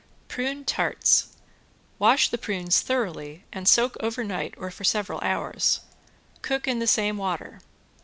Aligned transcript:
~PRUNE 0.29 0.65
TARTS~ 0.65 1.27
Wash 1.99 2.29
the 2.29 2.39
prunes 2.39 2.81
thoroughly 2.81 3.45
and 3.53 3.67
soak 3.67 3.95
over 3.99 4.23
night 4.23 4.55
or 4.57 4.71
for 4.71 4.83
several 4.83 5.19
hours. 5.21 5.81
Cook 6.41 6.67
in 6.67 6.79
the 6.79 6.87
same 6.87 7.17
water. 7.17 7.61